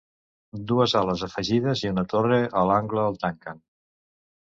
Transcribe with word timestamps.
Dues 0.71 0.95
ales 1.01 1.21
afegides 1.27 1.85
i 1.85 1.93
una 1.93 2.07
torre 2.17 2.43
a 2.63 2.67
l'angle 2.73 3.09
el 3.13 3.25
tanquen. 3.27 3.65